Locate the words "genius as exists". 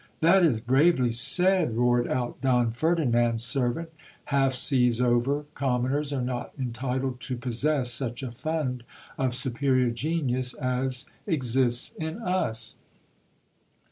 9.91-11.93